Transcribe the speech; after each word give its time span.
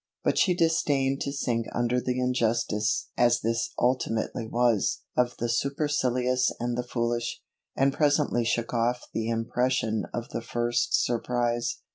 But 0.23 0.39
she 0.39 0.55
disdained 0.55 1.21
to 1.21 1.31
sink 1.31 1.67
under 1.75 2.01
the 2.01 2.19
injustice 2.19 3.09
(as 3.15 3.41
this 3.41 3.69
ultimately 3.79 4.47
was) 4.47 5.01
of 5.15 5.37
the 5.37 5.47
supercilious 5.47 6.51
and 6.59 6.75
the 6.75 6.81
foolish, 6.81 7.39
and 7.75 7.93
presently 7.93 8.43
shook 8.43 8.73
off 8.73 9.03
the 9.13 9.29
impression 9.29 10.05
of 10.11 10.29
the 10.29 10.41
first 10.41 10.99
surprize. 11.05 11.81